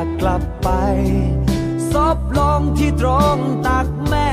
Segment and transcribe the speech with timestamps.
[0.00, 0.68] ากกลับไป
[1.92, 4.32] ซบลงที่ตรงตักแม่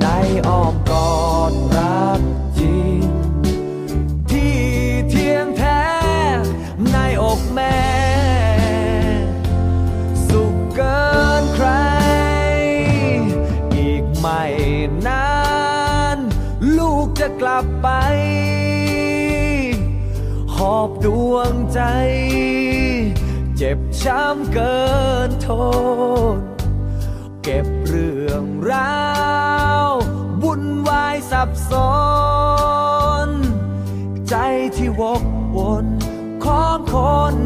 [0.00, 0.06] ใน
[0.46, 1.18] อ้อมกอ
[1.50, 2.20] ดรัก
[2.58, 3.00] จริง
[4.30, 4.58] ที่
[5.08, 5.84] เที่ยงแท้
[6.92, 7.78] ในอกแม่
[10.28, 11.02] สุขเกิ
[11.42, 11.68] นใคร
[13.76, 14.42] อีกไม่
[15.06, 15.28] นา
[16.16, 16.18] น
[16.78, 17.88] ลูกจะกลับไป
[20.54, 21.80] หอบดวงใจ
[24.04, 24.78] ช้ำเกิ
[25.28, 25.48] นท
[26.36, 26.38] น
[27.44, 28.98] เก็บเรื่องรา
[29.86, 29.90] ว
[30.42, 31.72] วุ่นวายสับส
[33.26, 33.28] น
[34.28, 34.34] ใจ
[34.76, 35.22] ที่วก
[35.56, 35.86] วน
[36.44, 36.96] ของค
[37.34, 37.36] น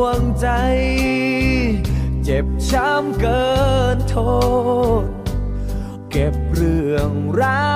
[0.00, 0.48] วงใจ
[2.24, 3.48] เจ็บช้ำเกิ
[3.96, 4.16] นโท
[5.02, 5.04] ษ
[6.10, 7.12] เก็บเรื่อง
[7.42, 7.72] รา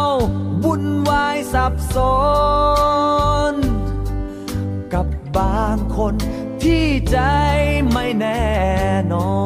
[0.00, 0.06] ว
[0.64, 1.96] วุ่นวายสับส
[3.52, 3.54] น
[4.92, 5.06] กับ
[5.36, 6.14] บางคน
[6.62, 7.18] ที่ใจ
[7.92, 8.48] ไม่แน่
[9.12, 9.42] นอ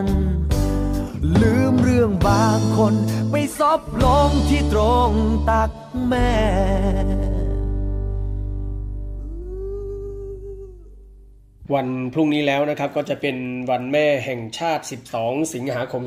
[0.00, 0.02] น
[1.40, 2.94] ลืมเรื่องบางคน
[3.30, 5.10] ไปซบลงที่ตรง
[5.50, 5.70] ตัก
[6.06, 6.34] แม่
[11.74, 13.36] วันพรุ่งนี้แล้วนะครับก็จะเป็น
[13.70, 14.84] วันแม่แห่งชาติ
[15.16, 16.02] 12 สิงหาคม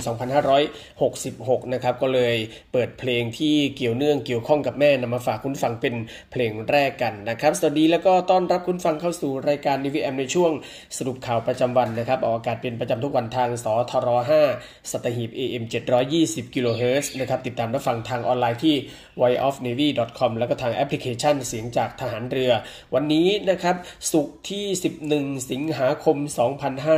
[0.84, 2.36] 2566 นะครับก็เลย
[2.74, 5.96] เปิดเพลงที่เกี่ยวเนื่องเกี่ยวข้องกับแม่นำมาฝากคุณผู้ฟังเป็น
[6.32, 10.52] เพลงแรกกันนะครับ สวัสดีแล้วก็ต้อนรับคุณผู้ฟังเข้าสู่รายการดีวีแอมในช่วง
[10.98, 14.10] สรุปข่าวประจำวันนะครับออกอากาศเป็นประจำทุกวันทางสทร.
[14.52, 15.64] 5 สัตหีบ AM
[16.10, 18.76] 720กิโลเฮิรตซ์นะครับติดตามรับฟังทางออนไลน์ที่
[19.22, 22.52] voiceofnavy.com แล้วก็ทางแอปพลิเคชันเสียงจากทหารเรือ
[22.94, 23.76] วันนี้นะครับ
[24.12, 24.66] สุกที่
[25.08, 26.18] 11สิงหาคม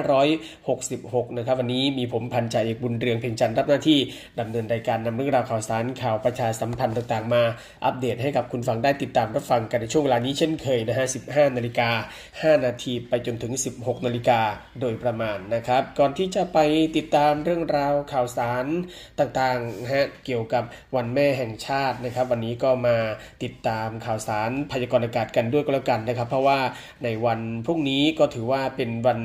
[0.03, 3.99] 2566 นะครับ วันนี้มีผมพันจ่าเอกบุญเรืองเพ็งจันทร์รับหน้าที่
[4.39, 7.43] ดำเนินรายการนำเรื่องราวข่าวสารข่าวประชาสัมพันธ์ต่างๆ มา
[7.85, 11.89] อัปเดตให้กับคุณฟังได้ติดตามรับฟังกันในช่วงเวลานี้เช่นเคยนะฮะ 15 นาฬิกา
[12.27, 14.39] 5 นาทีไปจนถึง 16 นาฬิกา
[14.81, 16.57] โดยประมาณนะครับ ก่อนที่จะไป
[16.97, 18.65] ติดตามเรื่องราวข่าวสาร
[19.19, 20.63] ต่างๆฮะเกี่ยวกับ
[20.95, 22.97] วันแม่แห่งชาตินะครับ วันนี้ก็มา
[23.43, 26.59] ติดตามข่าวสารพยากรณ์อากาศกันด้วยก็แล้วกันนะครับ เพราะว่า
[27.03, 29.19] ในวันพรุ่งนี้ก็ถือว่าเป็นวัน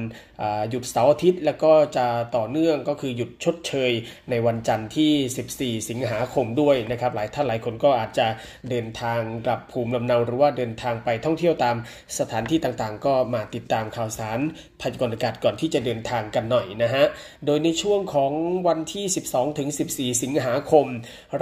[0.71, 2.07] หยุดเสาร์อาทิตย์ แล้วก็จะ
[2.37, 3.93] ต่อเนื่องก็คือหยุดชดเชย
[4.31, 8.27] ในวันจันทร์ที่ 14 สิงหาคมด้วยนะครับหลายท่านหลายคนก็อาจจะ
[8.71, 11.77] เดินทางกลับภูมิลำเนาหรือว่าเดินทางไปท่องเที่ยวตาม
[12.19, 14.39] สถานที่ต่างๆ ก็มาติดตามข่าวสาร
[14.81, 17.05] พยากรณ์อากาศก่อนที่จะเดินทางกันหน่อยนะฮะ
[17.47, 18.33] โดยในช่วงของ
[18.69, 20.87] วันที่ 12ถึง14 สิงหาคม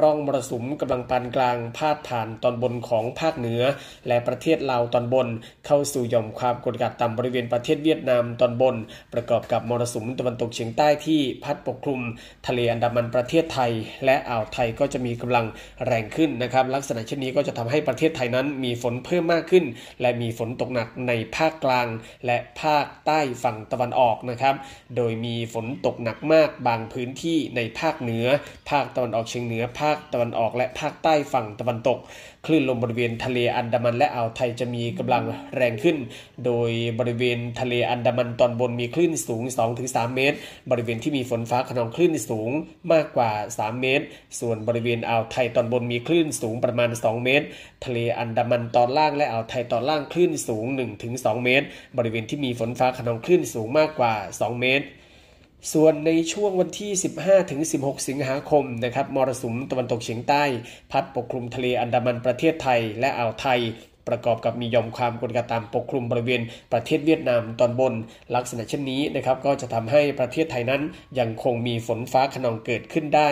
[0.00, 3.62] ร่องมรสุมกำลังปานกลางพาดผ่านตอนบนของภาคเหนือ
[4.08, 5.28] และประเทศลาวตอนบน
[5.66, 8.76] เข้าสู่หย่อมความกดอากาศต่ำบริเวณประเททศเวียดนามตอนบน
[9.14, 12.00] ประกอบกับมรสุมตะวันตกเฉียงใต้ที่พัดปกคลุม
[12.46, 13.72] ทะเลอันดามันประเทศไทย
[14.04, 15.46] และอ่าวไทยก็จะมีกำลัง
[15.86, 19.64] แรงขึ้นนะครับ ลักษณะเช่นนี้ก็จะทำให้ประเทศไทยนั้นมีฝนเพิ่มมากขึ้น
[20.00, 21.86] และมีฝนตกหนักในภาคกลาง
[22.26, 24.54] และภาคใต้ฝั่งตะวันออกนะครับ
[24.96, 28.26] โดยมีฝนตกหนักมากบางพื้นที่ในภาคเหนือ
[28.70, 31.98] ภาคตะวันออกเฉียงเหนือ ภาคตะวันออกและภาคใต้ฝั่งตะวันตก
[32.46, 35.22] คลื่นลมบริเวณทะเลอันดามันและอ่าวไทยจะมีกำลัง
[35.56, 35.96] แรงขึ้น
[36.44, 39.42] โดยบริเวณทะเลอันดามันตอนบนมีคลื่นสูง
[39.78, 40.36] 2-3 เมตร
[40.70, 42.50] บริเวณที่มีฝนฟ้าขนองคลื่นสูง
[42.92, 44.04] มากกว่า 3 เมตร
[44.40, 47.46] ส่วนบริเวณอ่าวไทยตอนบนมีคลื่นสูงประมาณ 2 เมตร
[47.84, 50.64] ทะเลอันดามันตอนล่างและอ่าวไทยตอนล่างคลื่นสูง
[51.04, 51.66] 1-2 เมตร
[51.98, 54.86] บริเวณที่มีฝนฟ้าขนองคลื่นสูงมากกว่า 2 เมตร
[55.72, 56.90] ส่วนในช่วงวันที่
[57.20, 60.44] 15 ถึง 16 สิงหาคมนะครับมรสุมตะวันตกเฉียงใต้
[60.90, 63.60] พัดปกคลุมทะเลอันดามันประเทศไทยและอ่าวไทย
[64.08, 67.94] ประกอบกับมียอมความกดอากาศต่ำปกคลุมบริเวณประเทศเวียดนามตอนบน
[68.34, 70.82] ลักษณะเช่นนี้นะครับก็จะทำให้ประเทศไทยนั้น
[71.18, 73.28] ยังคงมีฝนฟ้าขนองเกิดขึ้นได้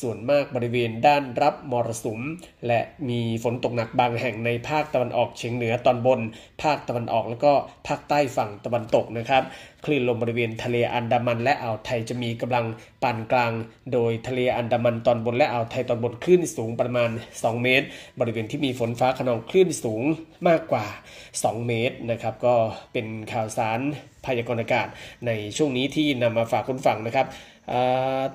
[0.00, 2.20] ส่วนมากบริเวณด้านรับมรสุม
[2.66, 6.20] และมีฝนตกหนักบางแห่งในภาคตะวันออกเฉียงเหนือตอนบน
[6.62, 7.52] ภาคตะวันออกแล้วก็
[7.88, 9.42] ภาคใต้ฝั่งตะวันตกนะครับ
[9.84, 12.66] คลื่นลมบริเวณทะเลอันดามันและอ่าวไทยจะมีกำลัง
[13.02, 13.52] ปานกลาง
[13.92, 17.86] โดยทะเลอันดามันตอนบนและอ่าวไทยตอนบนคลื่นสูงประมาณ 2 เมตร
[18.20, 20.02] บริเวณที่มีฝนฟ้าขนองคลื่นสูง
[20.48, 20.86] มากกว่า
[21.26, 22.54] 2 เมตรนะครับ ก็
[22.92, 23.80] เป็นข่าวสาร
[24.24, 24.88] พยากรณ์อากาศ
[25.26, 27.26] ในช่วงนี้ที่นำมาฝากคุณฟังนะครับ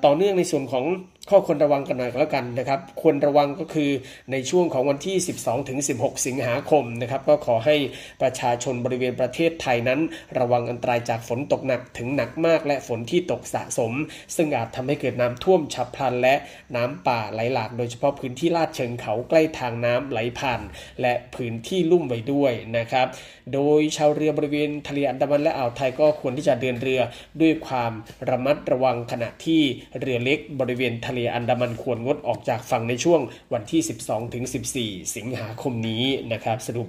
[0.06, 0.86] ต่อเนื่องในส่วนของ
[1.30, 3.92] ข้อควรระวังกันหน่อยก็แล้วกันนะครับ ควรระวังก็คือ
[4.32, 7.76] ในช่วงของวันที่ 12 ถึง 16 สิงหาคมนะครับ ก็ขอให้
[8.22, 10.00] ประชาชนบริเวณประเทศไทยนั้น
[10.40, 13.94] ระวังอันตรายจากฝนตกหนักถึงหนักมาก และฝนที่ตกสะสม
[14.36, 16.36] ซึ่งอาจทำให้เกิดน้ำท่วมฉับพลัน และ
[16.76, 20.62] น้ำป่าไหลหลากโดยเฉพาะพื้นที่ลาดเชิงเขาใกล้ทางน้ำไหลผ่าน
[21.02, 23.08] และพื้นที่ลุ่มไว้ด้วยนะครับ
[23.54, 27.02] โดยชาวเรือบริเวณทะเลอันดามันและอ่าวไทยก็ควรที่จะเดินเรือ
[27.42, 27.92] ด้วยความ
[28.30, 29.62] ระมัดระวังขณะที่
[30.00, 33.22] เรือเล็กบริเวณทะเลอันดามันควรงดออกจากฝั่งในช่วง
[33.54, 34.44] วันที่ 12 ถึง
[34.78, 36.04] 14 สิงหาคมนี้
[36.34, 36.88] นะครับ สรุป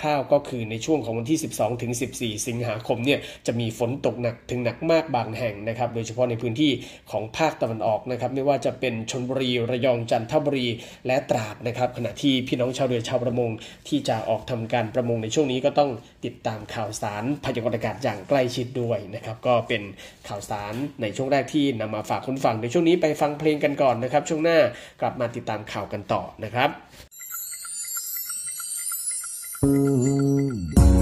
[0.00, 6.72] คร่าวๆก็คือในช่วงของวันที่ 12 ถึง 14 สิงหาคมเนี่ยจะมีฝนตกหนักถึงหนักมากบางแห่งนะครับ โดยเฉพาะในพื้นที่
[7.10, 10.66] ของภาคตะวันออกนะครับ ไม่ว่าจะเป็นชนบุรี ระยอง จันทบุรี
[11.06, 13.50] และตราดนะครับ ขณะที่พี่น้องชาวเรือชาวประมง
[13.88, 15.90] ที่จะออกทำการประมงในช่วงนี้ก็ต้อง
[16.24, 19.82] ติดตามข่าวสารพยากรณ์อากาศอย่างใกล้ชิดด้วยนะครับ ก็เป็น
[20.28, 24.58] ข่าวสารในช่วงแรกที่นำมาฝากคุณฟังในช่วงนี้ไปฟังเพลงกันก่อนนะครับ ช่วงหน้า
[25.00, 26.66] กลับมาติดตามข่าวกันต่อนะครั
[30.92, 30.95] บ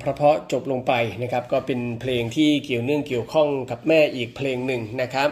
[0.00, 0.92] เพราะๆจบลงไป
[1.22, 5.28] นะครับ ก็เป็นเพลงที่เกี่ยวเนื่องเกี่ยวข้องกับแม่อีกเพลงหนึ่งนะครับ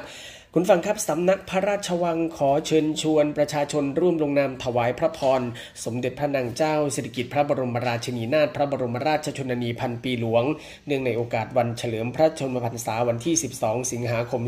[0.55, 5.43] คุณฟังครับสำนักพระราชวังขอเชิญชวนประชาชนร่วมลงนามถวายพระพร
[5.85, 10.45] สมเด็จพระนางเจ้าสิริกิติ์พระบรมราชินีนาถพระบรมราชชนนีพันปีหลวง
[10.87, 14.43] เนื่องในโอกาสวันเฉลิมพระชนมพรรษาวันที่ 12 สิงหาคม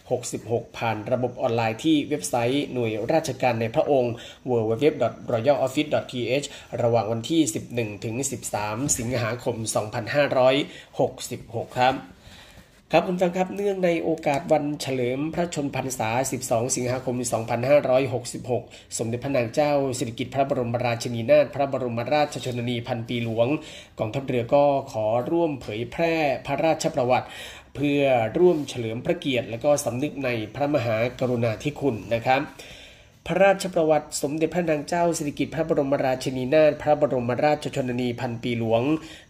[0.00, 4.12] 2566 ผ่านระบบออนไลน์ที่เว็บไซต์หน่วยราชการในพระองค์
[4.50, 6.46] www.royaloffice.th
[6.82, 7.40] ระหว่างวันที่
[7.72, 8.16] 11 ถึง
[8.54, 9.56] 13 สิงหาคม
[10.46, 11.96] 2566 ครับ
[12.92, 16.10] ครับคุณฟังครับเนื่องในโอกาสวันเฉลิมพระชนพรรษา
[16.42, 17.16] 12 สิงหาคม
[18.06, 23.48] 2566 สมเด็จพระนางเจ้าสิริกิติ์พระบรมราชินีนาถพระบรมราชชนนีพันปีหลวง
[23.98, 26.14] กองทัพเรือก็ขอร่วมเผยแพร่
[26.46, 27.28] พระราชประวัติ
[27.74, 28.02] เพื่อ
[28.38, 32.40] ร่วมเฉลิมพระเกียรติ และก็สำนึกในพระมหากรุณาธิคุณนะครับ
[33.30, 38.82] พระราชประวัติสมเด็จพระนางเจ้าสิริกิติ์พระบรมราชินีนาถพระบรมราชชนนีพันปีหลวง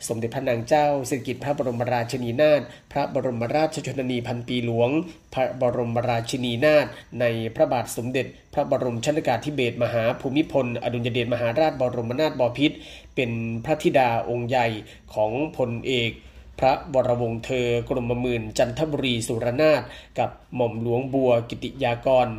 [0.08, 2.60] สมเด็จพระนางเจ้าสิริกิติ์พระบรมราชินีนาถ
[2.92, 4.90] พระบรมราชชนนีพันปีหลวง
[5.34, 6.86] พระบรมราชินีนาถ
[7.20, 7.24] ใน
[7.54, 12.76] พระบาทสมเด็จ พระบรมชนกาธิเบศรมหาภูมิพล อดุลยเดชมหาราชบรมนาถบพิตร
[13.14, 13.30] เป็น
[13.64, 14.66] พระธิดาองค์ใหญ่
[15.14, 16.10] ของพลเอก
[16.58, 19.82] พระบรวงเธอกรมมื่นจันทบุรีสุรนาถ
[20.18, 22.30] กับหม่อมหลวงบัวกิติยากร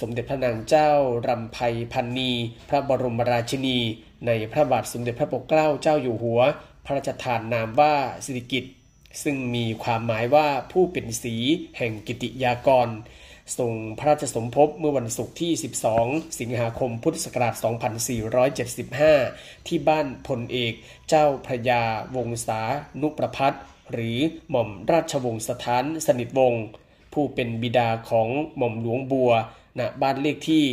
[0.00, 0.90] สมเด็จพระนางเจ้า
[1.28, 1.58] รำไพ
[1.92, 2.32] พันนี
[2.68, 3.78] พระบรมราชินี
[4.26, 6.40] ในพระบาทสมเด็จพระปกเกล้าเจ้าอยู่หัว
[6.84, 8.64] พระราชทานนามว่าสิริกิต
[9.22, 11.36] ซึ่งมีความหมายว่าผู้เป็นสี
[11.76, 12.88] แห่งกิติยากร
[13.58, 15.52] ทรงพระราชสมภพเมื่อวันศุกร์ที่
[15.96, 17.54] 12 สิงหาคม พุทธศักราช
[18.80, 20.72] 2475 ที่บ้านพลเอก
[21.08, 21.82] เจ้าพระยา
[22.16, 22.60] วงศา
[23.00, 23.52] นุประพัฒ
[23.92, 24.18] หรือ
[24.50, 26.64] หม่อมราชวงศ์สถานสนิทวงศ์
[27.12, 29.32] ผู้เป็นบิดาของหม่อมหลวงบัว
[29.78, 30.64] ณบ้านเลขที่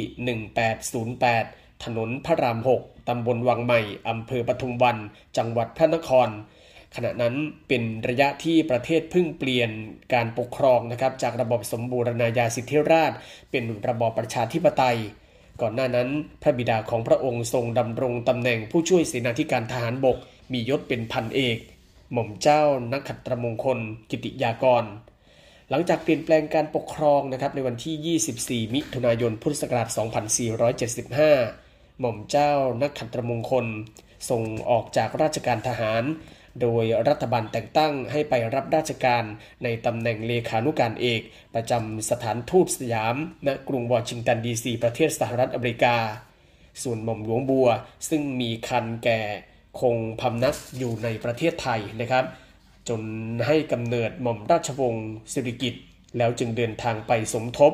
[0.67, 4.97] 1808 ถนนพระราม 6 ตำบลวังใหม่ อำเภอปทุมวัน
[5.37, 6.29] จังหวัดพระนคร
[6.95, 7.35] ขณะนั้น
[7.67, 9.69] เป็นระยะที่ประเทศเพึ่งเปลี่ยน
[10.13, 13.11] การปกครองนะครับจากระบบสมบูรณาญาสิทธิราช
[13.51, 14.97] เป็นระบอบประชาธิปไตย
[15.61, 16.09] ก่อนหน้านั้น
[16.41, 20.17] พระบิดาของพระองค์ทรงดำรงตำแหน่งผู้ช่วยเสนาธิการทหารบก
[20.51, 21.57] มียศเป็นพันเอก
[22.13, 23.79] หม่อมเจ้านักขัตรมงคล
[24.09, 24.83] กิติยากร
[25.73, 29.87] หลังจากเปลี่ยนแปลงการปกครองนะครับในวันที่ 24 มิถุนายน พุทธศักราช
[31.33, 33.65] 2475 หม่อมเจ้านักขัตรมงคล
[34.29, 36.03] ส่งออกจากราชการทหาร
[36.61, 39.23] โดยรัฐบาลแต่งตั้งให้ไปรับราชการ
[39.63, 41.21] ในตำแหน่งเลขานุการเอก
[41.55, 43.15] ประจำสถานทูตสยาม
[43.47, 45.97] ณกรุงวอชิงตันดีซีประเทศสหรัฐอเมริกา
[46.83, 47.69] ส่วนหม่อมหลวงบัว
[48.09, 49.21] ซึ่งมีคันแก่
[49.79, 52.25] คงพำนักอยู่ในประเทศไทยนะครับ
[52.89, 53.01] จน
[53.47, 55.81] ให้กำเนิดหม่อมราชวงศ์สิริกิติ์
[56.17, 57.73] แล้วจึงเดินทางไปสมทบ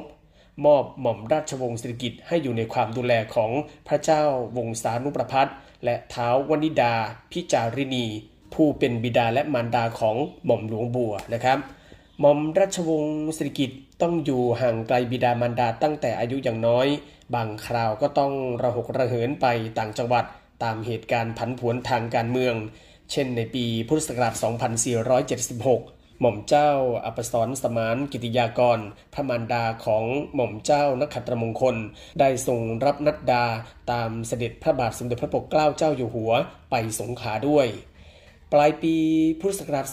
[0.66, 3.52] มอบหม่อมราชวงศ์สิริกิติ์ให้อยู่ในความดูแลของ
[3.88, 4.24] พระเจ้า
[4.58, 6.94] วงศานุประพัฒน์และเท้าวนิดา
[7.32, 8.06] พิจารินี
[8.54, 11.58] ผู้เป็นบิดาและมารดาของหม่อมหลวงบัวนะครับ
[12.20, 16.88] หม่อมราชวงศ์สิริกิติ์ต้องอยู่ห่างไกลบิดามารดาตั้งแต่อายุอย่างน้อย
[17.36, 19.46] บางคราวก็ต้องระหกระเหินไป
[19.77, 20.25] ต่างจังหวัด
[20.64, 22.55] ตามเหตุการณ์ผันผวนทางการเมือง
[23.11, 24.33] เช่นในปีพุทธศักราช
[25.17, 26.72] 2476 หม่อมเจ้า
[27.05, 28.79] อปสรสมานกิติยากร
[29.13, 30.03] พระมารดาของ
[30.35, 31.75] หม่อมเจ้านักขัตรมงคล
[32.20, 33.46] ได้ทรงรับนัดดา
[33.91, 36.31] ตามเสด็จพระบาทสมเด็จพระปกเกล้าเจ้าอยู่หัว
[36.72, 37.67] ไปสงขาด้วย
[38.53, 38.96] ปลายปี
[39.40, 39.86] พุทธศักราช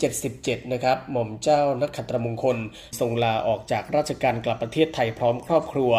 [0.00, 2.56] 2477 นะครับ หม่อมเจ้านักขัตรมงคล
[3.00, 5.92] ทรงลาออกจากราชการกลับประเทศไทยพร้อมครอบครัว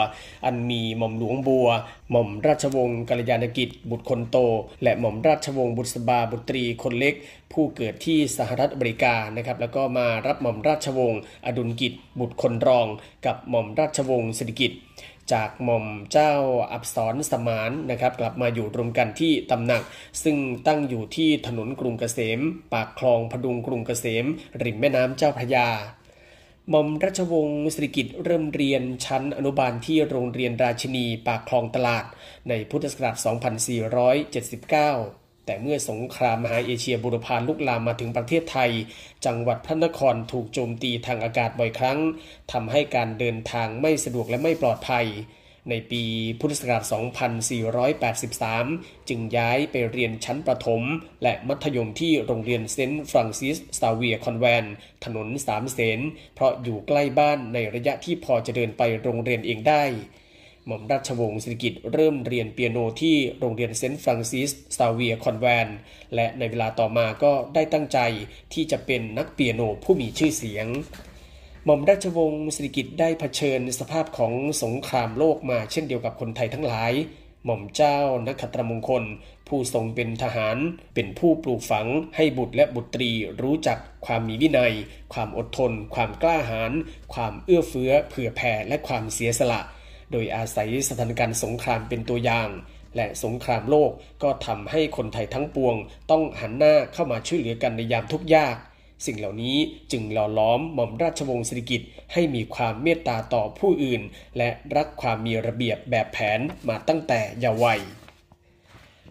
[0.45, 1.67] อันมีหม่อมหลวงบัว
[2.11, 4.37] หม่อมราชวงศ์กัลยาณกิจ บุตรคนโต
[4.83, 7.13] และหม่อมราชวงศ์บุษบาบุตรีคนเล็ก
[7.53, 12.87] ผู้เกิดที่สหรัฐอเมริกา นะครับ แล้วก็มารับหม่อมราชวงศ์อดุลกิจ บุตรคนรอง
[13.25, 14.71] กับหม่อมราชวงศ์สิริกิจ
[15.33, 16.33] จากหม่อมเจ้า
[16.71, 19.83] อับสรสมานนะครับกลับมาอยู่รวมกันที่ตำหนัก
[20.23, 22.39] ซึ่งตั้งอยู่ที่ถนนกรุงเกษม
[22.73, 24.25] ปากคลองพดุงกรุงเกษม
[24.63, 25.69] ริมแม่น้ำเจ้าพระยา
[26.69, 32.05] หม่อมราชวงศ์สิริกิติ์เริ่มเรียนชั้นอนุบาลที่โรงเรียนราชินีปากคลองตลาด
[32.49, 33.15] ในพุทธศักราช
[35.17, 38.71] 2479 แต่เมื่อสงครามมหาเอเชียบุรพาลุกลามมาถึงประเทศไทย
[39.25, 41.99] จังหวัดพระนครถูกโจมตีทางอากาศบ่อยครั้ง
[42.51, 45.05] ทำให้การเดินทางไม่สะดวกและไม่ปลอดภัย
[45.69, 46.03] ในปี
[46.39, 46.83] พุทธศักราช
[48.41, 50.81] 2483 จึงย้ายไปเรียนชั้นประถม
[51.23, 54.65] และมัธยมที่โรงเรียนเซนต์ฟรังซิสซาเวียคอนแวนต์
[55.05, 55.99] ถนนสามเสน
[56.35, 59.83] เพราะอยู่ใกล้บ้านในระยะที่พอจะเดินไปโรงเรียนเองได้
[60.67, 65.67] หม่อมราชวงศ์สิริกิติ์เริ่มเรียนเปียโนที่โรงเรียนเซนต์ฟรังซิสซาเวียคอนแวน
[66.15, 67.99] และในเวลาต่อมาก็ได้ตั้งใจ
[68.53, 70.67] ที่จะเป็นนักเปียโนผู้มีชื่อเสียง
[71.65, 76.93] หม่อมราชวงศ์สิริกิติ์ได้เผชิญสภาพของสงครามโลกมาเช่นเดียวกับคนไทยทั้งหลาย
[77.45, 77.97] หม่อมเจ้า
[78.27, 79.03] นักขัตรมงคล
[79.47, 80.57] ผู้ทรงเป็นทหาร
[80.93, 84.73] เป็นผู้ปลูกฝังให้บุตรและบุตรีรู้จักความมีวินัย
[85.13, 86.71] ความอดทน ความกล้าหาญ
[87.13, 89.61] ความเอื้อเฟื้อเผื่อแผ่และความเสียสละ
[90.11, 92.49] โดยอาศัยสถานการณ์สงครามเป็นตัวอย่าง
[92.95, 93.91] และสงครามโลก
[94.23, 95.75] ก็ทำให้คนไทยทั้งปวง
[96.11, 98.55] ต้องหันหน้าเข้ามาช่วยเหลือกันในยามทุกข์ยาก
[99.05, 99.57] สิ่งเหล่านี้
[99.91, 104.01] จึงหล่อล้อมหม่อมราชวงศ์สิริกิติ์ให้มีความเมตตาต่อผู้อื่น
[104.37, 107.81] และรักความมีระเบียบแบบแผนมาตั้งแต่เยาว์วัย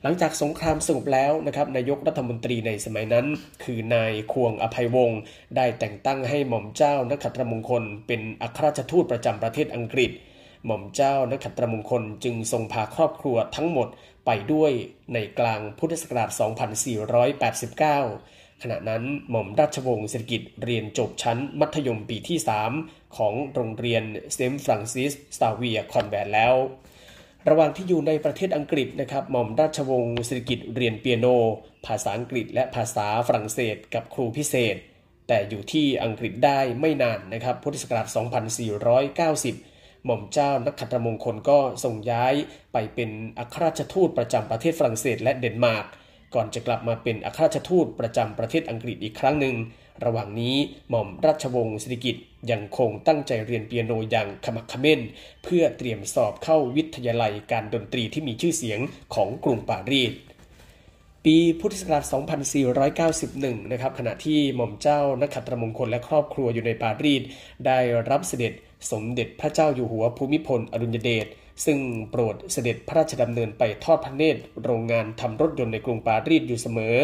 [0.02, 3.26] หลังจากสงครามสงบแล้วนะครับนายกรัฐมนตรีในสมัยนั้น
[3.64, 5.20] คือนายควงอภัยวงศ์
[5.56, 10.10] ได้แต่งตั้งให้หม่อมเจ้านักขัตรมงคล เป็นอัครราชทูตประจำประเทศอังกฤษ
[10.66, 13.88] หม่อมเจ้านักขัตรมงคลจึงทรงพาครอบครัวทั้งหมด
[14.26, 14.72] ไปด้วย
[15.14, 16.30] ในกลางพุทธศักราช
[18.06, 22.38] 2489 ขณะนั้นหม่อมราชวงศ์เศรษฐกิจเรียนจบชั้นมัธยมปีที่
[22.76, 24.02] 3 ของโรงเรียน
[24.34, 26.54] เซมฟรังซิสสตาเวียคอนแวนแล้ว
[27.48, 31.26] ระหว่างที่อยู่ในประเทศอังกฤษนะครับหม่อมราชวงศ์เศรษฐกิจเรียนเปียโน
[31.86, 34.76] ภาษาอังกฤษและภาษาฝรั่งเศสกับครูพิเศษ
[35.28, 38.06] แต่อยู่ที่อังกฤษได้ไม่นานนะครับพุทธศักราช
[39.38, 39.69] 2490
[40.04, 42.34] หม่อมเจ้านักขัตมงคลก็ส่งย้าย
[42.72, 45.86] ไปเป็นอัครราชทูตประจำประเทศฝรั่งเศสและเดนมาร์ก
[46.34, 49.56] ก่อนจะกลับมาเป็นอัครราชทูตประจำประเทศอังกฤษอีกครั้งหนึ่ง
[50.04, 50.56] ระหว่างนี้
[50.90, 55.00] หม่อมราชวงศ์สิริกิติ์ยังคงตั้งใจเรียนเปียโนอย่างขมักขม้น
[55.44, 58.80] เพื่อเตรียมสอบเข้าวิทยาลัยการดนตรีที่มีชื่อเสียง
[59.14, 60.12] ของกรุงปารีส
[61.24, 62.04] ปีพุทธศักราช
[63.08, 67.22] 2491 นะครับขณะที่หม่อมเจ้านักขัตรมงคลและครอบครัวอยู่ในปารีส
[67.66, 67.78] ได้
[68.10, 68.52] รับเสด็จ
[68.90, 71.26] สมเด็จพระเจ้าอยู่หัวภูมิพลอดุลยเดช
[71.64, 71.78] ซึ่ง
[72.10, 76.96] โปรดเสด็จพระราชดำเนินไปทอดพระเนตรโรงงานทำรถยนต์ในกรุงปารีสอยู่เสมอ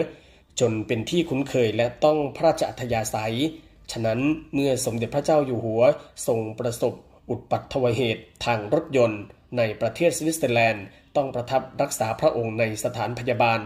[0.61, 3.37] จนเป็นที่คุ้นเคยและต้องพระราชอัธยาศัย
[3.93, 4.21] ฉะนั้น
[4.55, 5.83] เมื่อสมเด็จพระเจ้าอยู่หัว
[6.27, 6.95] ทรงประสบ
[7.31, 9.23] อุปัตถวเหตุทางรถยนต์
[9.57, 10.85] ในประเทศสวิตเซอร์แลนด์
[11.17, 13.61] ต้องประทับรักษาพระองค์ในสถานพยาบาล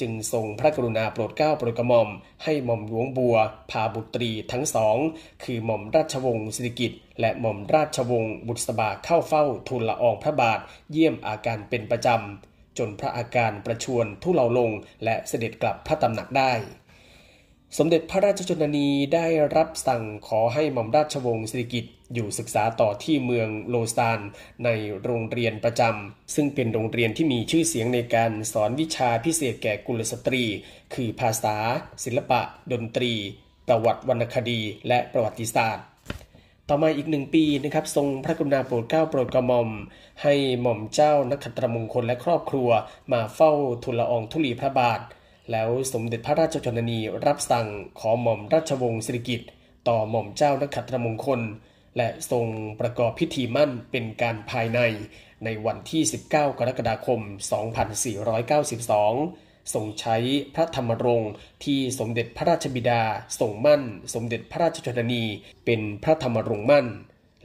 [0.00, 2.08] จึงทรงพระกรุณาโปรดเกล้าโปรดกระหม่อม
[2.44, 3.36] ให้หม่อมหลวงบัว
[3.70, 4.96] พาบุตรีทั้งสอง
[5.44, 10.60] คือหม่อมราชวงศ์สิริกิติ์ และหม่อมราชวงศ์บุษบาเข้าเฝ้าทูลละอองพระบาท
[10.92, 14.70] เยี่ยมอาการเป็นประจำ จนพระอาการประชวนทุเลาลง
[15.04, 16.52] และเสด็จกลับพระตำหนักได้
[17.78, 24.20] สมเด็จพระราชชนนีได้รับสั่งขอให้หม่อมราชวงศ์สิริกิติ์อยู่ศึกษาต่อที่เมืองโลซาน
[24.64, 24.68] ใน
[25.02, 30.44] โรงเรียนประจำ ซึ่งเป็นโรงเรียนที่มีชื่อเสียงในการสอนวิชาพิเศษแก่กุลสตรี
[30.94, 31.56] คือภาษา
[32.04, 32.40] ศิลปะ
[32.72, 33.12] ดนตรี
[33.68, 35.84] ประวัติวรรณคดี และประวัติศาสตร์
[36.72, 39.68] ต่อมาอีกหนึ่งปีนะครับทรงพระกรุณาโปรดเกล้าโปรดกระหม่อม
[40.22, 42.68] ให้หม่อมเจ้านักขัตรมงคลและครอบครัว
[43.12, 43.52] มาเฝ้า
[43.84, 45.00] ทูลละอองธุลีพระบาท
[45.52, 47.66] แล้วสมเด็จพระราชชนนีรับสั่ง
[48.00, 49.48] ขอหม่อมราชวงศ์สิริกิติ์
[49.88, 51.40] ต่อหม่อมเจ้านักขัตรมงคล
[51.96, 52.46] และทรง
[52.80, 54.80] ประกอบพิธีมั่นเป็นการภายใน
[55.44, 57.20] ในวันที่ 19 กรกฎาคม
[58.20, 60.16] 2492 ทรงใช้
[60.54, 61.32] พระธรรมรงค์
[61.64, 63.02] ที่สมเด็จพระราชบิดา
[63.40, 63.82] ทรงมั่น
[64.14, 65.24] สมเด็จพระราชชนนี
[65.64, 66.86] เป็นพระธรรมรงค์มั่น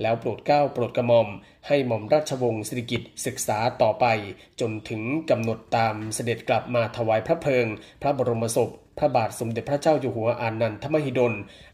[0.01, 1.27] แล้วโปรดเกล้าโปรดกระหม่อม
[1.67, 4.05] ให้หม่อมราชวงศ์สิริกิติ์ศึกษาต่อไป
[4.59, 7.65] จนถึงกำหนดตามเสด็จกลับมาถวายพระเพลิง
[8.01, 11.33] พระบรมศพพระบาทสมเด็จพระเจ้าอยู่หัวอานันทมหิดล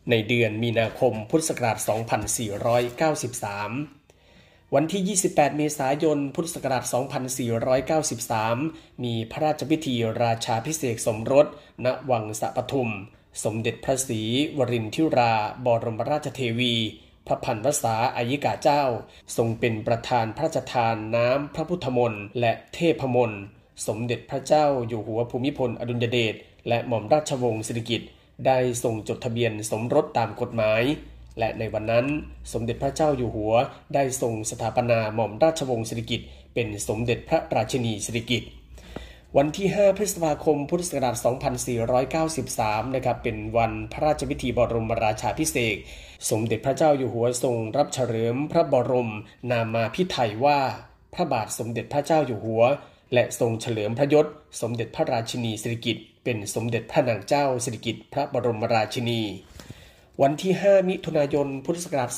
[0.10, 1.78] ในเดือนมีนาคมพุทธศักราช
[3.18, 4.01] 2493
[4.76, 6.84] วันที่ 28 เมษายน พุทธศักราช
[8.14, 11.48] 2493 มีพระราชพิธีราชาพิเศษสมรส
[11.86, 12.90] ณ วังสะปทุม
[13.44, 14.22] สมเด็จพระศรี
[14.58, 15.34] วรินทิรา
[15.66, 16.76] บรมราชเทวี
[17.28, 18.84] พระพันวษาอายิกาเจ้า
[19.38, 23.42] ทรงเป็นประธานพระราชทานน้ำพระพุทธมนต์และเทพมนต์
[23.88, 26.36] สมเด็จพระเจ้าอยู่หัวภูมิพลอดุลยเดช
[26.68, 28.10] และหม่อมราชวงศ์สิริกิติ์
[28.46, 30.84] ได้ทรงจดทะเบียนสมรสตามกฎหมาย
[31.40, 32.06] และในวันนั้น
[32.54, 33.54] สมเด็จพระเจ้าอยู่หัว
[33.94, 38.50] ได้ทรงสถาปนาหม่อมราชวงศ์สิริกิติ์เป็นสมเด็จพระราชินีสิริกิติ์
[39.38, 41.16] วันที่ 5 พฤษภาคม พุทธศักราช
[42.26, 45.78] 2493 นะครับ เป็นวันพระราชพิธีบรมราชาพิเศษ
[46.30, 49.12] สมเด็จพระเจ้าอยู่หัวทรงรับเฉลิมพระบรม
[49.52, 50.60] นามาพิไทยว่า
[51.14, 52.64] พระบาทสมเด็จพระเจ้าอยู่หัว
[53.14, 54.26] และทรงเฉลิมพระยศ
[54.62, 59.22] สมเด็จพระราชินีสิริกิติ์ เป็นสมเด็จพระนางเจ้าสิริกิติ์พระบรมราชินี
[60.22, 62.12] วันที่ 5 มิถุนายน พุทธศักราช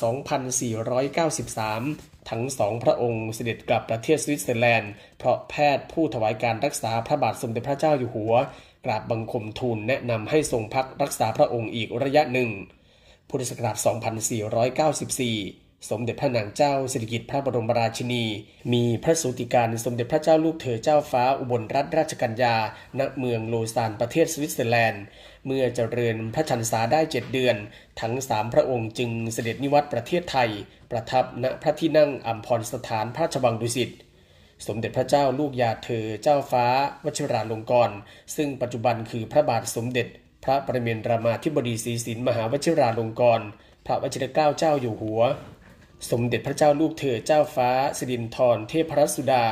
[1.31, 8.33] 2493 ทั้งสองพระองค์เสด็จกลับประเทศสวิตเซอร์แลนด์ เพราะแพทย์ผู้ถวายการรักษาพระบาทสมเด็จพระเจ้าอยู่หัว
[8.85, 12.49] กราบบังคมทูลแนะนำให้ทรงพักรักษาพระองค์อีกระยะหนึ่ง
[13.29, 13.77] พุทธศักราช
[15.57, 18.23] 2494 สมเด็จพระนางเจ้าสิริกิติ์พระบรมราชินี
[18.73, 22.55] มีพระสุติการสมเด็จพระเจ้าลูกเธอเจ้าฟ้าอุบลรัตนราชกัญญา
[22.99, 25.03] ณ เมืองโลซานประเทศสวิตเซอร์แลนด์
[25.45, 27.55] เมื่อเจริญพระชันษาได้เจ็ดเดือน
[28.01, 30.49] ทั้งสามพระองค์จึงเสด็จนิวัตประเทศไทย
[30.91, 33.91] ประทับณพระที่นั่งอัมพรสถานพระราชวังดุสิต
[34.67, 36.65] สมเด็จพระเจ้าลูกยาเธอเจ้าฟ้า
[37.05, 37.97] วชิราลงกรณ์
[38.35, 40.07] ซึ่งปัจจุบันคือพระบาทสมเด็จ
[40.43, 43.47] พระประเมนรามาธิบดีศรีสินมหาวชิราลงกรณ์
[43.85, 45.21] พระวชิรเกล้าเจ้าอยู่หัว
[46.11, 49.45] สมเด็จพระเจ้าลูกเธอเจ้าฟ้า สิรินธรเทพรัสุดา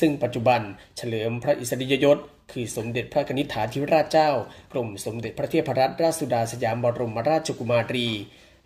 [0.00, 0.60] ซึ่งปัจจุบัน
[0.96, 2.18] เฉลิมพระอิสริยยศ
[2.52, 4.30] คือสมเด็จพระกนิษฐาธิราชเจ้า
[4.72, 8.08] กรมสมเด็จพระเทพรัตนราชสุดาสยามบรมราชกุมารี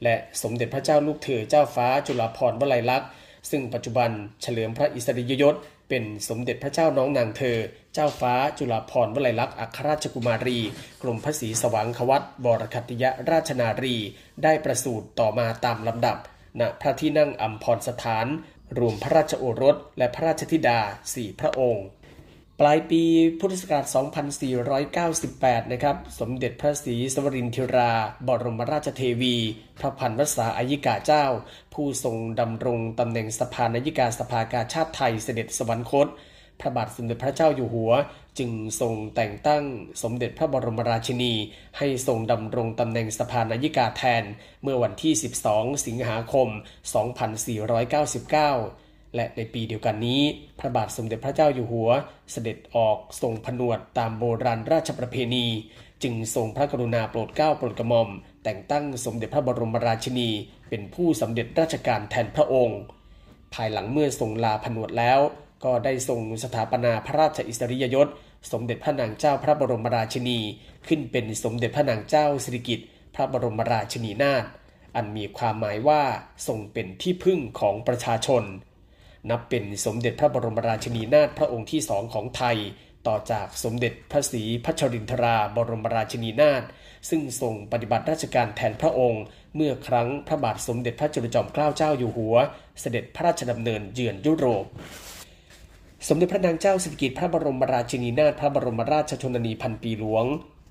[0.03, 3.09] และสมเด็จพระเจ้าลูกเธอเจ้าฟ้าจุฬาภรณ์วลัยลักษณ์
[3.51, 4.11] ซึ่งปัจจุบัน
[4.43, 5.55] เฉลิมพระอิสริยยศ
[5.89, 7.59] เป็นสมเด็จพระเจ้าน้องนางเธอ
[7.95, 10.59] เจ้าฟ้าจุฬาภรณ์วลัยลักษณ์อัครราชกุมารี
[11.03, 13.97] กรมพระศรีสว่างควัตบรคัติยราชนารี
[14.43, 16.19] ได้ประสูติต่อมาตามลำดับ
[16.61, 18.27] ณพระที่นั่งอัมพรสถาน
[18.79, 20.81] รวมพระราชโอรส และพระราชธิดา
[21.15, 21.87] สี่พระองค์
[22.61, 23.03] ปลายปี
[23.39, 23.87] พุทธศักราช
[24.99, 27.93] 2498 นะครับ สมเด็จพระศรีสวรินทรา
[28.27, 29.37] บรมราชเทวี
[29.79, 31.25] พระพันวษาอายิกาเจ้า
[31.75, 36.07] ผู้ทรงดำรงตำแหน่งสภานายิกาสภากาชาติไทยเสด็จสวรรคต
[36.61, 37.93] พระบาทสมเด็จพระเจ้าอยู่หัว
[38.39, 39.65] จึงทรงแต่งตั้ง
[40.03, 41.35] สมเด็จพระบรมราชินี
[41.79, 44.25] ให้ทรงดำรงตำแหน่งสภานายิกาแทน
[44.63, 45.13] เมื่อวันที่
[45.49, 46.49] 12 สิงหาคม
[48.23, 50.23] 2499 และในปีเดียวกันนี้
[50.59, 51.91] พระบาทสมเด็จพระเจ้าอยู่หัว
[52.33, 55.47] เสด็จออกทรงผนวดตามโบราณราชประเพณี
[56.03, 58.09] จึงทรงพระกรุณาโปรดเกล้าโปรดกระหม่อม
[58.45, 60.31] แต่งตั้งสมเด็จพระบรมราชินี
[60.69, 62.81] เป็นผู้สำเร็จราชการแทนพระองค์
[63.55, 65.21] ภายหลังเมื่อทรงลาผนวดแล้ว
[65.65, 68.09] ก็ได้ทรงสถาปนาพระราชอิสริยยศ
[68.53, 70.39] สมเด็จพระนางเจ้าพระบรมราชินี
[70.87, 74.45] ขึ้นเป็นสมเด็จพระนางเจ้าสิริกิติ์พระบรมราชินีนาถ
[74.97, 76.03] อันมีความหมายว่า
[76.47, 78.43] ทรงเป็นที่พึ่งของประชาชน
[79.31, 82.57] นับเป็นสมเด็จพระบรมราชินีนาถพระองค์ที่สองของไทย
[83.07, 86.63] ต่อจากสมเด็จพระศรีพัชรินทราบรมราชินีนาถ
[87.09, 89.25] ซึ่งทรงปฏิบัติราชการแทนพระองค์
[89.57, 92.37] เมื่อครั้งพระบาทสมเด็จพระจุลจอมเกล้าเจ้าอยู่หัว
[92.81, 94.67] เสด็จพระราชดำเนินเยือนยุโรป
[96.09, 100.25] สมเด็จพระนางเจ้าสิริกิติ์พระบรมราชินีนาถพระบรมราชชนนีพันปีหลวง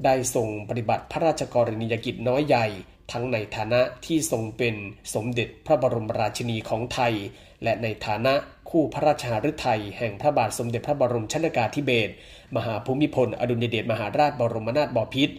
[0.06, 2.65] ได้ทรงปฏิบัติพระราชกรณียกิจน้อยใหญ่
[3.12, 4.76] ทั้งในฐานะที่ทรงเป็น
[5.13, 7.13] สมเด็จพระบรมราชินีของไทย
[7.63, 8.34] และในฐานะ
[8.69, 12.13] คู่พระราชหฤทัยแห่งพระบาทสมเด็จพระบรมชนากาธิเบศร
[12.56, 15.36] มหาภูมิพล อดุลยเดชมหาราชบรมนาถบพิตร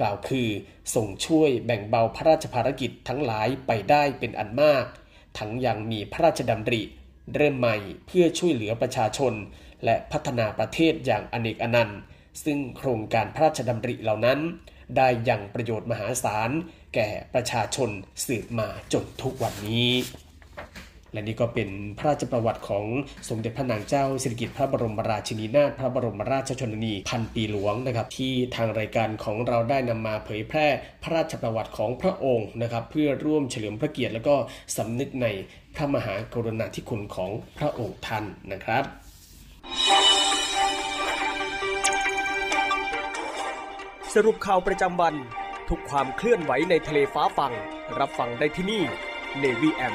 [0.00, 0.48] กล่าวคือ
[0.94, 4.84] ทรงช่วยแบ่งเบาพระราชภารกิจทั้งหลายไปได้เป็นอันมาก
[5.38, 6.82] ทั้งยังมีพระราชดำริ
[7.34, 9.34] เริ่มใหม่เพื่อช่วยเหลือประชาชน
[9.84, 12.00] และพัฒนาประเทศอย่างอเนกอนันต์
[12.44, 14.38] ซึ่งโครงการพระราชดำริเหล่านั้น
[14.96, 16.50] ได้ยังประโยชน์มหาศาล
[16.94, 17.90] แก่ประชาชน
[18.26, 19.90] สืบมาจนทุกวันนี้
[21.12, 21.68] และนี่ก็เป็น
[21.98, 22.84] พระราชประวัติของ
[23.28, 30.66] สมเด็จพระนางเจ้าสิริกิติ์พระบรมราชินีนาถพระบรมราชชนนีพันปีหลวงนะครับ ที่ทางรายการของเราได้นำมาเผยแพร่
[31.02, 34.34] พระราชประวัติของพระองค์นะครับ เพื่อร่วมเฉลิมพระเกียรติแล้วก็
[34.76, 35.26] สำนึกใน
[35.76, 38.84] พระมหากรุณาธิคุณของพระองค์ท่านนะครับ
[44.14, 45.14] สรุปข่าวประจำวัน
[45.68, 47.52] ทุกความเคลื่อนไหวในทะเลฟ้าฟัง
[47.98, 48.82] รับฟังได้ที่นี่
[49.42, 49.94] Navy M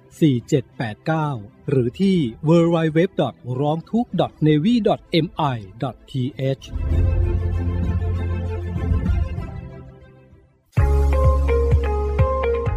[0.19, 2.99] 4789 หรือที่ www.
[3.59, 4.05] ร้องทุก
[4.47, 4.75] navy
[5.25, 5.25] mi
[6.61, 6.65] th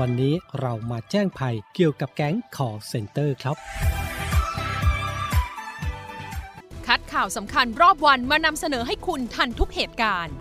[0.00, 3.56] วันนี้เรามาแจ้งภัยเกี่ยวกับแก๊ง call center ครับ
[6.86, 10.34] คัดข่าวสำคัญรอบวันมานำเสนอให้คุณทันทุกเหตุการณ์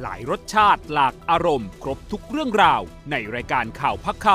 [0.00, 2.80] หลายรสชาติหลากอารมณ์ ครบทุกเรื่องราว
[3.10, 4.26] ในรายการข่าวพักค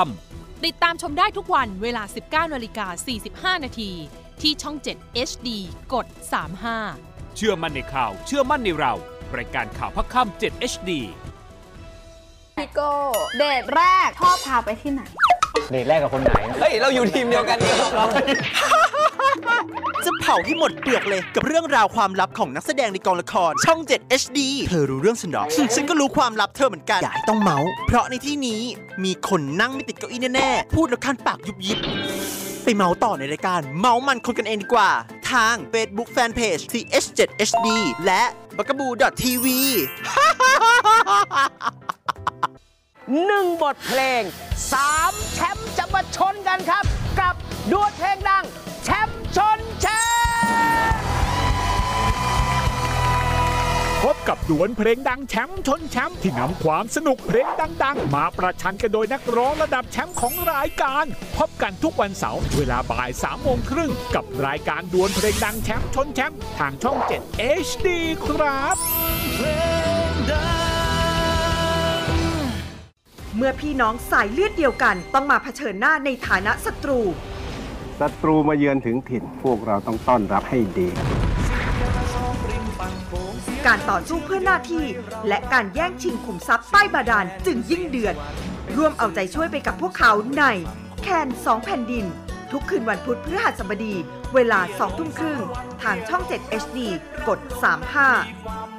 [0.64, 2.86] ติดตามชมได้ทุกวันเวลา 19นาฬิกา
[3.56, 3.90] 45 นาที
[4.42, 5.48] ที่ช่อง 7 HD
[5.94, 6.06] กด
[6.52, 8.94] 35ำเชื่อมั่นในข่าว เชื่อมั่นในเรา
[9.36, 10.90] รายการข่าวพักคำ7 HD
[12.60, 12.90] พี่โก้
[13.38, 15.02] เดทแรกชอบพาไปที่ไหน
[15.70, 18.08] เดทแรกกับคนไหน เฮ้ย เราอยู่ทีมเดียวกันนี่ครับ
[20.04, 24.38] จะเผาให้หมดเปลือกเลยกับเรื่องราวความลับของนักแสดงในกองละคร ช่อง 7 HD
[24.68, 25.44] เธอรู้เรื่องฉันหรอ
[25.74, 28.62] ฉันก็รู้ความลับเธอเหมือนกัน อย่าให้ต้องเมาส์เพราะในที่นี้
[29.04, 31.78] มีคนนั่งไม่ติดเก้าอี้แน่ๆ พูดแล้วคันปากยุบยิบ
[32.64, 34.90] ไปเมาส์ต่อในรายการ เมาส์มันคนกันเองดีกว่า
[35.30, 37.68] ทาง Facebook Fanpage TH7HD
[38.06, 38.22] และ
[38.56, 39.46] b u g a b o o TV
[43.24, 44.22] หนึ่งบทเพลง
[44.72, 46.84] สามแชมป์จะมาชนกันครับ
[47.20, 47.34] กับ
[47.72, 48.44] ดวลเพลงดัง
[48.84, 49.86] แชมป์ชนแช
[50.92, 51.00] มป์
[54.02, 57.46] พบกับดวลเพลงดังแชมป์ชนแชมป์ที่นำความสนุกเพลง
[57.84, 61.04] ดัง ๆ มาประชันกันโดยนักร้องระดับแชมป์ของรายการ
[61.36, 66.96] พบกันทุกวันเสาร์เวลาบ่าย3โมงครึ่งกับรายการดวลเพลงดังแชมป์ชนแชมป์ทางช่อง
[67.28, 67.88] 7 HD
[68.26, 68.76] ครับ
[73.36, 77.00] เมื่อพี่น้องสายเลือดเดียวกัน ต้องมาเผชิญหน้าในฐานะศัตรู
[78.00, 80.88] ศัตรูมาเยือนถึงถิ่น พวกเราต้องต้อนรับให้ดี
[83.66, 84.86] การต่อสู้เพื่อหน้าที่
[85.28, 88.16] และการแย่งชิงขุมทรัพย์ใต้บาดาลจึงยิ่งเดือด
[88.76, 90.44] ร่วมเอาใจช่วยไปกับพวกเขาใน
[91.02, 92.04] แคนสองแผ่นดิน
[92.52, 93.94] ทุกคืนวันพุธพฤหัสบดี
[94.34, 95.40] เวลาสองทุ่มครึ่ง
[95.82, 96.78] ทางช่อง 7 HD
[97.28, 98.75] กด 35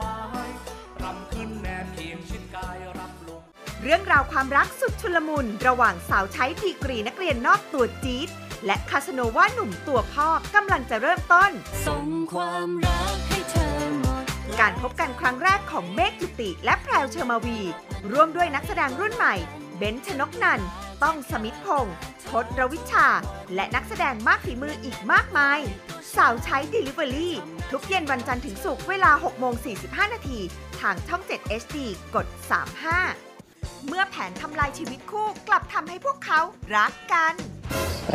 [3.84, 8.30] เรื่องราวความรักสุดชุลมุน ระหว่างสาวใช้ดีกรีนักเรียนนอกตัวจี๊ด
[8.66, 11.52] และคาสโนว่าหนุ่มตัวพ่อกำลังจะเริ่มต้น
[11.88, 14.26] ส่งความรักให้เธอหมด
[14.60, 17.60] การพบกันครั้งแรกของเมฆจุติและแพรวเฌอมาวีร์
[18.12, 19.36] ร่วมด้วยนักแสดงรุ่นใหม่
[19.78, 20.68] เบนซ์ชนกนันท์
[21.04, 21.96] ต้องสมิธพงศ์
[22.30, 23.08] พศรวิชา
[23.56, 25.60] และนักแสดงมากฝีมืออีกมากมาย
[26.16, 27.30] สาวใช้ Delivery
[27.72, 29.54] ทุกเย็นวันจันทร์ถึงศุกร์เวลา6โมง
[29.84, 30.40] 45 นาที
[30.82, 31.78] ทางช่อง 7 HD
[32.16, 33.27] กด 35
[33.88, 36.40] เมื่อแผนทำลายชีวิตคู่กลับทำให้พวกเขา
[36.76, 37.34] รักกัน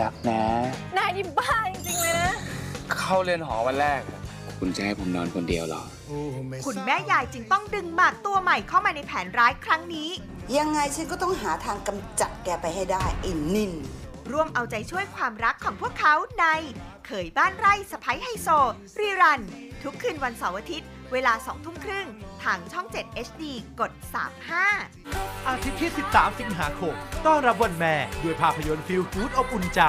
[0.00, 0.42] รักนะ
[0.96, 2.32] นายนี่บ้าจริง ๆ เลยนะ
[2.92, 4.00] เข้าเรียนหอวันแรก
[4.58, 5.82] คุณจะให้ผมนอนคนเดียวเหรอ
[6.66, 10.10] คุณแม่ยายจึงต้องดึงหมากตัวใหม่เข้ามาในแผนร้ายครั้งนี้
[10.58, 13.72] ยังไงฉันก็ต้องหาทางกำจัดแกไปให้ได้ไอินนิน
[14.32, 16.44] ร่วมเอาใจช่วยความรักของพวกเขาใน
[17.06, 18.48] เขยบ้านไร่สะพ้ยไฮโซ
[18.98, 19.40] รีรัน
[19.82, 22.06] ทุกคืนวันเสาร์อาทิตย์ เวลาสองทุ่มครึ่ง
[22.44, 23.42] ทางช่อง 7 HD
[23.80, 23.92] กด
[24.68, 26.94] 35 อาทิตย์ที่ 13 สิงหาคม
[27.26, 29.80] ต้อนรับวันแม่ ด้วยภาพยนตร์ feel good อบอุ่นใจ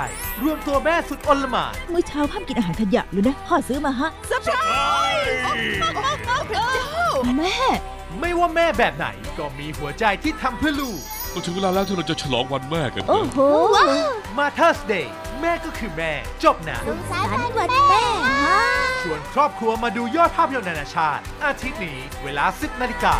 [0.44, 4.58] รวมตัวแม่สุดอลหม่านมื้อเช้าห้ามกินอาหารขยะเลยนะ พ่อซื้อมาฮะเซอร์ไพร
[5.14, 5.26] ส์
[7.38, 7.58] แม่
[8.20, 9.08] ไม่ว่าแม่แบบไหน
[9.38, 11.00] ก็มีหัวใจที่ทำเพื่อลูก
[11.34, 15.14] ก็ถึงเวลาแล้วที่เราจะฉลองวันแม่กันโอ้โ Mother's Day
[15.44, 16.12] แม่ก็คือแม่
[16.44, 17.56] จบหนังสายพันธุ์
[17.90, 18.06] แม่
[19.02, 23.16] ชวนครอบครัวมาดูยอดภาพยนตร์นานาชาติ อาทิตย์นี้เวลา 10นาฬิกา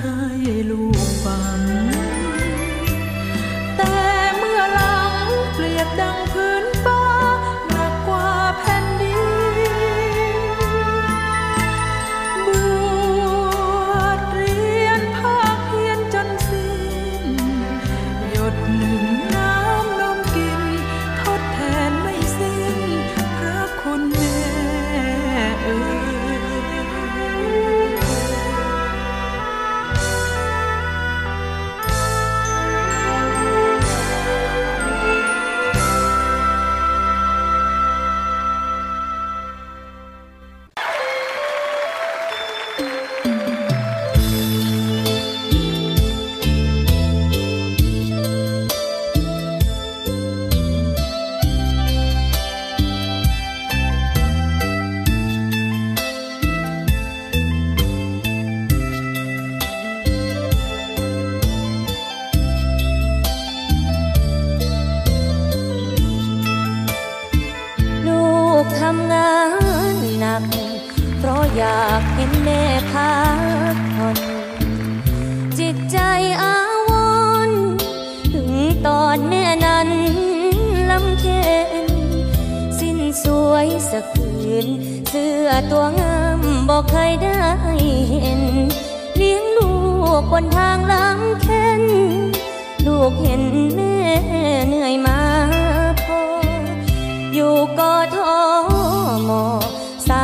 [0.00, 0.24] ให้
[0.70, 1.60] ลูกฟัง
[3.76, 3.94] แต่
[4.36, 4.98] เมื่อหลั
[5.28, 6.18] งเปรียบดัง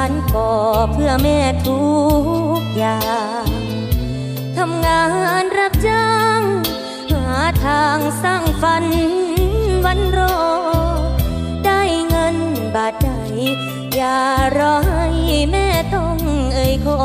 [0.06, 0.52] านก่อ
[0.92, 1.82] เพื่อแม่ทุ
[2.58, 3.00] กอย่า
[3.44, 3.48] ง
[4.56, 5.02] ทำงา
[5.42, 6.40] นรับจ้าง
[7.12, 7.26] หา
[7.64, 8.86] ทางสร้างฝัน
[9.84, 10.38] วันรอ
[11.64, 12.36] ได้เงิน
[12.74, 13.10] บาทใด
[13.96, 14.20] อย่า
[14.58, 15.06] รอให้
[15.50, 16.18] แม่ต้อง
[16.54, 17.04] เอ่ยขอ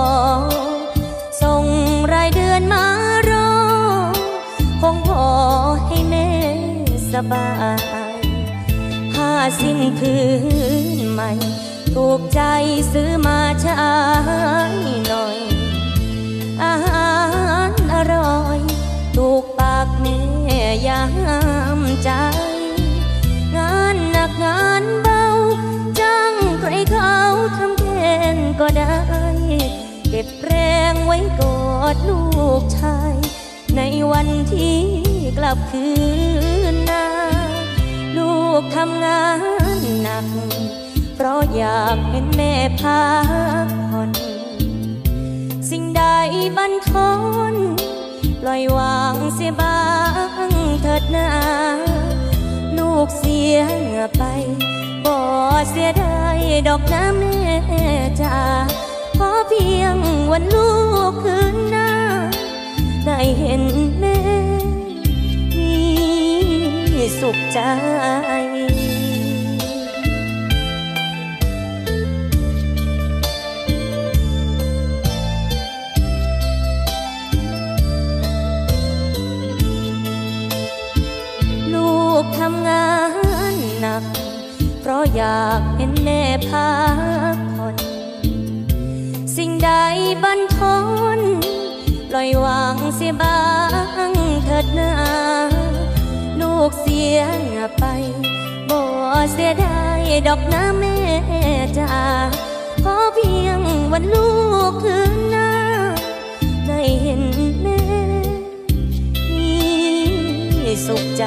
[1.41, 1.66] ส่ง
[2.14, 2.86] รายเดือนมา
[3.30, 3.52] รอ
[4.82, 5.26] คงพอ
[5.86, 6.30] ให้แม่
[7.12, 7.49] สบา
[8.10, 8.14] ย
[9.14, 10.22] ผ้าสิ้นพื้
[10.97, 11.32] นใหม่
[11.95, 12.41] ถูกใจ
[12.91, 13.75] ซื้อมาใช้
[15.07, 15.37] หน่อย
[16.63, 17.13] อาหา
[17.69, 18.59] รอร่อย
[19.15, 20.21] ถูกปากแม่
[20.87, 21.03] ยา
[21.77, 22.11] มใจ
[23.55, 25.25] งานหนักงานเบา
[25.99, 27.17] จ้างใครเขา
[27.57, 27.87] ทำแท
[28.35, 28.97] นก็ได้
[30.09, 30.53] เก็บแร
[30.91, 31.59] งไว้กอ
[31.93, 32.21] ดลู
[32.61, 33.15] กชาย
[33.75, 33.81] ใน
[34.11, 34.79] วันที่
[35.37, 35.87] กลับคื
[36.73, 37.05] นนา
[38.17, 39.23] ลูกทำงา
[39.77, 40.25] นหนัก
[41.24, 43.03] เพราะอยากเห็นแม่พั
[43.65, 44.09] กผ่อน
[45.69, 46.03] สิ่งใด
[46.57, 47.13] บันทอ
[47.53, 47.55] น
[48.41, 49.82] ปล่อยวางเสียบ้า
[50.47, 50.51] ง
[50.82, 51.30] เถิดนา
[52.78, 54.24] ลูกเสียเหงื่อไป
[55.05, 55.17] บ่
[55.69, 57.86] เสียดายดอกน้ำแม่
[58.22, 58.38] จ้า
[59.17, 59.97] ขอเพียง
[60.32, 60.72] วันลู
[61.09, 61.91] กคืนหน้า
[63.05, 63.63] ได้เห็น
[63.99, 64.17] แม่
[65.57, 65.76] มี
[67.19, 86.72] สุขใจากเห็นแม่พั
[87.36, 87.76] กผ่อน
[89.38, 89.70] สิ่งใด
[90.24, 90.80] บันทอ
[91.18, 91.20] น
[92.10, 93.41] ปล่อยวางเสียบ้า
[94.10, 94.12] ง
[94.43, 94.93] เถิดนา
[96.41, 97.39] ลูกเสียง
[97.80, 97.84] ไป
[98.70, 98.82] บ่
[99.32, 100.97] เสียดายดอกน้ำแม่
[101.78, 101.93] จ้า
[102.84, 103.60] ขอเพียง
[103.91, 104.30] วันลู
[104.70, 105.52] กคืนหน้า
[106.68, 107.24] ได้เห็น
[107.62, 107.82] แม่
[109.36, 109.54] มี
[110.86, 111.24] สุขใจ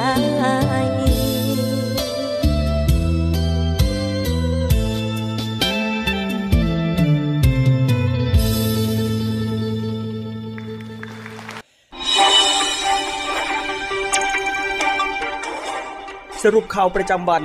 [16.47, 17.43] สรุปข่าวประจำวัน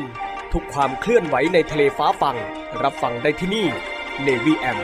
[0.53, 2.37] ทุกความเคลื่อนไหวในทะเลฟ้าฟัง
[2.83, 3.67] รับฟังได้ที่นี่
[4.27, 4.79] Navy AM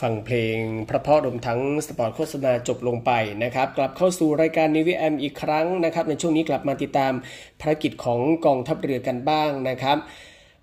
[0.00, 0.58] ฟังเพลง
[0.88, 3.10] เพราะๆรวมทั้งสปอร์ตโฆษณาจบลงไป
[3.42, 7.12] นะครับ กลับเข้าสู่รายการ Navy AM อีกครั้งนะครับ ในช่วงนี้กลับมาติดตาม
[7.60, 9.98] ภารกิจของกองทัพเรือกันบ้างนะครับ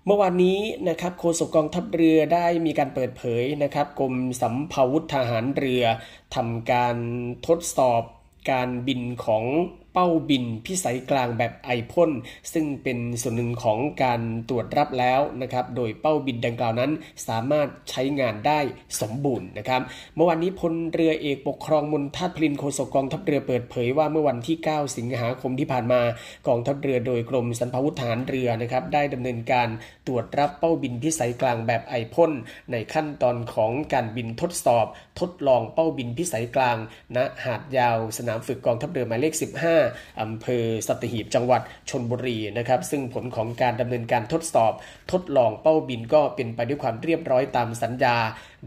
[0.06, 0.58] เมื่อวานนี้
[0.88, 5.84] นะครับโฆษกกองทัพเรือได้มีการเปิดเผยนะครับกรมสรรพาวุธทหารเรือ
[6.34, 6.96] ทำการ
[7.46, 8.02] ทดสอบ
[8.50, 9.44] การบินของ
[9.98, 12.10] เป้าบินพิสัยกลางแบบไอพ่น
[12.52, 16.90] ซึ่งเป็นส่วนหนึ่งของการตรวจรับแล้วนะครับโดยเป้าบินดังกล่าวนั้น
[17.28, 18.60] สามารถใช้งานได้
[19.00, 19.82] สมบูรณ์นะครับ
[20.14, 26.00] เมื่อวันนี้พลเรือเอกปกครองมนทัพพลินโฆษกกองทัพเรือเปิดเผยว่าเมื่อวันที่ 9 สิงหาคมที่ผ่านมา
[26.48, 29.68] กองทัพเรือโดยกรมสรรพาวุธทหารเรือนะครับได้ดำเนินการ
[30.06, 32.32] ตรวจรับเป้าบินพิสัยกลางแบบไอพ่น
[32.72, 34.86] ในขั้นตอนของการบินทดสอบ
[35.20, 36.76] ทดลองเป้าบินพิสัยกลาง
[37.16, 39.85] ณหาดยาวสนามฝึกกองทัพเรือหมายเลข 15
[40.20, 44.72] อำเภอสัตหีบจังหวัดชนบุรีนะครับ ซึ่งผลของการดำเนินการทดสอบ
[45.12, 48.16] ทดลองเป้าบินก็เป็นไปด้วยความเรียบร้อยตามสัญญา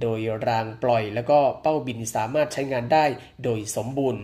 [0.02, 3.06] โดยรางปล่อย แล้วก็เป้าบินสามารถใช้งานได้
[3.44, 4.24] โดยสมบูรณ์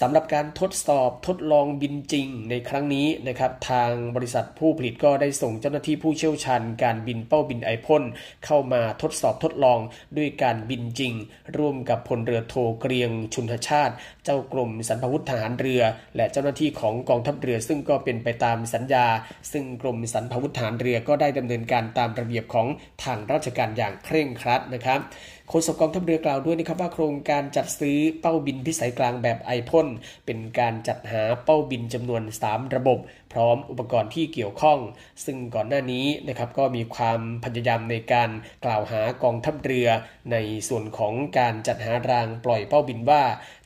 [0.00, 8.02] สำหรับการทดสอบทดลองบินจริงในครั้งนี้นะครับทางบริษัทผู้ผลิตก็ได้ส่งเจ้าหน้าที่ผู้เชี่ยวชาญการบินเป้าบินไอพ่น
[8.44, 9.78] เข้ามาทดสอบทดลอง
[10.16, 11.12] ด้วยการบินจริง
[11.56, 15.82] ร่วมกับพลเรือโทเกรียงชุนทชาติ เจ้ากรมสรรพวุธทหารเรือ
[16.16, 19.06] และเจ้าหน้าที่ของกองทัพเรือ ซึ่งก็เป็นไปตามสัญญา
[19.52, 22.66] ซึ่งกรมสรรพวุธทหารเรือก็ได้ดำเนินการตามระเบียบของ
[23.04, 25.00] ทางราชการอย่างเคร่งครัดนะครับ
[25.48, 29.86] โฆษกกองทัพเรือกล่าวด้วยนะครับว่าโครงการจัดซื้อเป้าบินพิสัยกลางแบบไอพ่น
[30.26, 32.98] เป็นการจัดหาเป้าบินจำนวน 3 ระบบ
[33.32, 34.78] พร้อมอุปกรณ์ที่เกี่ยวข้อง
[35.24, 38.30] ซึ่งก่อนหน้านี้นะครับก็มีความพยายามในการ
[38.64, 39.88] กล่าวหากองทัพเรือ
[40.32, 40.36] ใน
[40.68, 43.22] ส่วนของการจัดหารางปล่อยเป้าบินว่า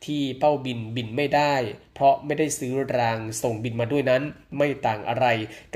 [0.07, 1.55] ที่เป้าบินบินไม่ได้
[1.95, 4.22] เพราะไม่ได้ซื้อรางส่งบินมาด้วยนั้น
[4.57, 5.26] ไม่ต่างอะไร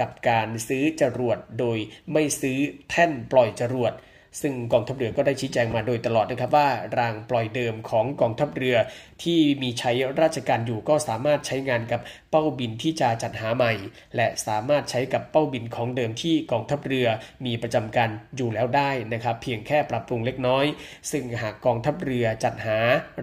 [0.00, 1.78] กับการซื้อจรวดโดย
[2.12, 2.58] ไม่ซื้อ
[2.90, 3.94] แท่นปล่อยจรวด
[4.40, 6.68] ซึ่งกองทัพเรือก็ได้ชี้แจงมาโดยตลอดนะครับว่า
[6.98, 8.76] รางปล่อยเดิมของกองทัพเรือ
[9.22, 13.72] ที่มีใช้ราชการอยู่ก็สามารถใช้งานกับเป้าบินที่จะจัดหาใหม่
[14.16, 17.08] และสามารถใช้กับเป้าบินของเดิมที่กองทัพเรือ
[17.46, 20.64] มีประจำการอยู่แล้วได้นะครับ เพียงแค่ปรับปรุงเล็กน้อย
[21.10, 22.78] ซึ่งหากกองทัพเรือจัดหา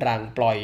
[0.05, 0.59] รางปล่อย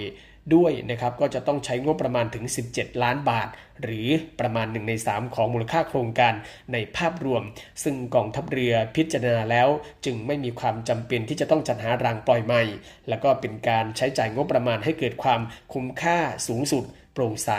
[0.54, 3.48] ด้วยนะครับก็จะต้องใช้งบประมาณถึง 17 ล้านบาท
[3.84, 4.08] หรือ
[4.40, 6.34] ประมาณ 1 ใน 3 ของมูลค่าโครงการ
[6.74, 7.44] ในภาพรวม
[7.84, 9.70] ซึ่งกองทัพเรือพิจารณาแล้ว
[10.06, 12.62] จึงไม่มีความจำเป็นที่จะต้องจัดหารางปล่อยใหม่
[13.10, 15.42] แล้วก็เป็นการใช้จ่ายงบประมาณให้เกิดความ
[15.74, 16.18] คุ้มค่า
[16.48, 16.84] สูงสุด
[17.16, 17.52] โปร่งใส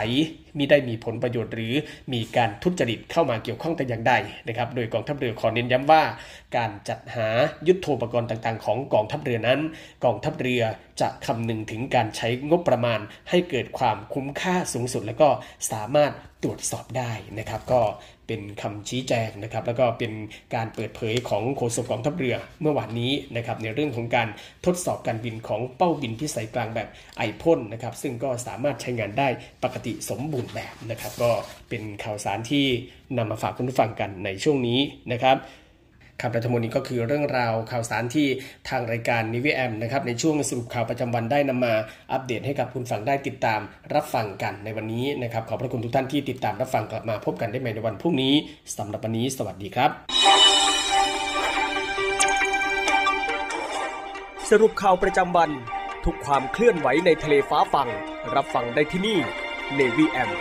[0.57, 1.73] มิได้มีผลประโยชน์หรือ
[2.13, 4.13] มีการทุจริตเข้ามาเกี่ยวข้องแต่อย่างใด
[4.47, 6.03] นะครับ โดยกองทัพเรือขอเน้นย้ำว่า
[6.55, 7.27] การจัดหา
[7.67, 9.59] ยุทโธปกรณ์ต่างๆ ของกองทัพเรือนั้น
[10.05, 10.61] กองทัพเรือ
[11.01, 12.99] จะคำนึงถึงการใช้งบประมาณ
[13.29, 15.29] ให้เกิดความคุ้มค่าสูงสุด และก็
[15.71, 16.11] สามารถ
[16.43, 17.81] ตรวจสอบได้นะครับ ก็
[18.27, 20.11] เป็นคำชี้แจงนะครับ แล้วก็เป็น
[20.55, 24.27] การเปิดเผยของโฆษกกองทัพเรือเมื่อวานนี้นะครับในเรื่องของการ
[24.65, 29.27] ทดสอบการบินของเป้าบินพิสัยกลางแบบไอพ่นนะครับ ซึ่งก็สามารถใช้งานได้
[29.63, 31.31] ปกติสมบูรณ์แบบนะครับ ก็
[31.69, 32.65] เป็นข่าวสารที่
[33.17, 34.79] นำมาฝากคุณผู้ฟังกันในช่วงนี้
[35.11, 35.37] นะครับ
[36.21, 38.27] ครับและทั้งหมดนี้ก็คือเรื่องราวข่าวสารที่
[38.69, 41.73] ทางรายการนิวแอมนะครับในช่วงสรุปข่าวประจำวันได้นำมา
[42.11, 43.59] อัปเดตให้กับคุณฟังได้ติดตาม
[43.93, 48.33] รับฟังกันในวันนี้นะครับขอบพระคุณทุกท่านที่ติดตามรับฟังกลับมาพบกันได้ใหม่ในวันพรุ่งนี้
[48.77, 49.89] สำหรับวันนี้ สวัสดีครับ
[54.49, 55.49] สรุปข่าวประจำวัน
[56.05, 57.87] ทุกความเคลื่อนไหวในทะเลฟ้าฟัง
[58.35, 59.17] รับฟังได้ที่นี่
[59.77, 60.31] Navy M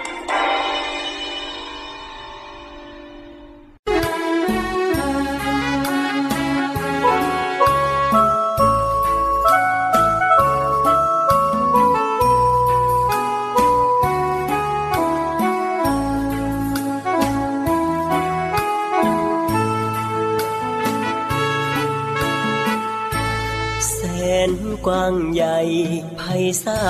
[26.47, 26.85] ไพศา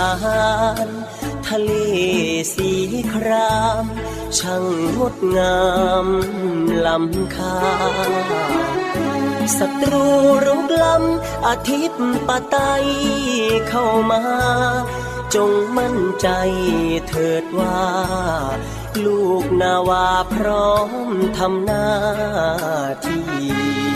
[0.87, 0.89] ล
[1.49, 1.73] ทะเล
[2.55, 2.73] สี
[3.13, 3.85] คราม
[4.39, 4.65] ช่าง
[4.97, 5.61] งดงา
[6.05, 6.07] ม
[6.87, 7.59] ล้ำค่า
[9.59, 10.07] ศัตรู
[10.47, 12.57] รุกล้ำอาทิตย์ปะไต
[13.69, 14.23] เข้ามา
[15.35, 16.29] จงมั่นใจ
[17.09, 17.83] เถิดว่า
[19.05, 20.91] ลูกนาวาพร้อม
[21.39, 21.89] ทำหน้า
[23.07, 23.96] ที่